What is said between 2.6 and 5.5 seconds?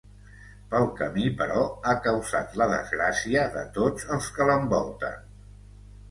la desgràcia de tots els que l'envolten.